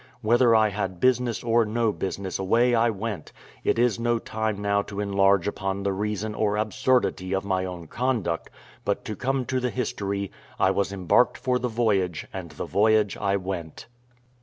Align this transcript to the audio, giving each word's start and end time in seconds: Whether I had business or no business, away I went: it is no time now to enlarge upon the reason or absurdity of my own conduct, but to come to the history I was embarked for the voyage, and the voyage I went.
Whether 0.21 0.55
I 0.55 0.69
had 0.69 0.99
business 0.99 1.43
or 1.43 1.63
no 1.63 1.91
business, 1.91 2.39
away 2.39 2.73
I 2.73 2.89
went: 2.89 3.31
it 3.63 3.77
is 3.77 3.99
no 3.99 4.17
time 4.17 4.59
now 4.59 4.81
to 4.81 4.99
enlarge 4.99 5.47
upon 5.47 5.83
the 5.83 5.93
reason 5.93 6.33
or 6.33 6.57
absurdity 6.57 7.33
of 7.35 7.45
my 7.45 7.65
own 7.65 7.85
conduct, 7.85 8.49
but 8.83 9.05
to 9.05 9.15
come 9.15 9.45
to 9.45 9.59
the 9.59 9.69
history 9.69 10.31
I 10.59 10.71
was 10.71 10.91
embarked 10.91 11.37
for 11.37 11.59
the 11.59 11.67
voyage, 11.67 12.25
and 12.33 12.49
the 12.49 12.65
voyage 12.65 13.15
I 13.15 13.35
went. 13.37 13.85